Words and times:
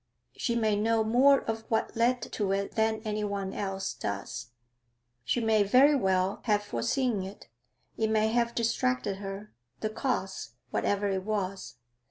She 0.35 0.55
may 0.55 0.75
know 0.75 1.03
more 1.03 1.41
of 1.41 1.61
what 1.69 1.95
led 1.95 2.23
to 2.23 2.51
it 2.53 2.71
than 2.71 3.03
anyone 3.05 3.53
else 3.53 3.93
does. 3.93 4.47
She 5.23 5.39
may 5.39 5.61
very 5.61 5.93
well 5.93 6.39
have 6.45 6.63
foreseen 6.63 7.21
it; 7.21 7.49
it 7.97 8.09
may 8.09 8.29
have 8.29 8.55
distracted 8.55 9.17
her, 9.17 9.53
the 9.81 9.91
cause, 9.91 10.55
whatever 10.71 11.07
it 11.09 11.21
was. 11.23 11.75